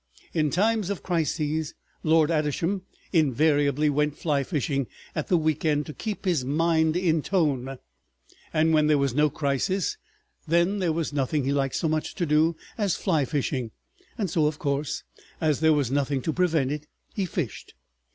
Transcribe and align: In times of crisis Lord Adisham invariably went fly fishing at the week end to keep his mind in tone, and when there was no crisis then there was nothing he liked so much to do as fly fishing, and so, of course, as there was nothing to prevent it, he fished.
In 0.33 0.49
times 0.49 0.89
of 0.89 1.03
crisis 1.03 1.75
Lord 2.01 2.31
Adisham 2.31 2.81
invariably 3.13 3.87
went 3.87 4.17
fly 4.17 4.41
fishing 4.41 4.87
at 5.13 5.27
the 5.27 5.37
week 5.37 5.63
end 5.63 5.85
to 5.85 5.93
keep 5.93 6.25
his 6.25 6.43
mind 6.43 6.97
in 6.97 7.21
tone, 7.21 7.77
and 8.51 8.73
when 8.73 8.87
there 8.87 8.97
was 8.97 9.13
no 9.13 9.29
crisis 9.29 9.97
then 10.47 10.79
there 10.79 10.91
was 10.91 11.13
nothing 11.13 11.43
he 11.43 11.53
liked 11.53 11.75
so 11.75 11.87
much 11.87 12.15
to 12.15 12.25
do 12.25 12.55
as 12.79 12.95
fly 12.95 13.25
fishing, 13.25 13.69
and 14.17 14.31
so, 14.31 14.47
of 14.47 14.57
course, 14.57 15.03
as 15.39 15.59
there 15.59 15.71
was 15.71 15.91
nothing 15.91 16.23
to 16.23 16.33
prevent 16.33 16.71
it, 16.71 16.87
he 17.13 17.27
fished. 17.27 17.75